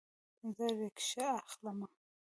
زه 0.55 0.65
ریکشه 0.79 1.25
اخلمه 1.43 1.87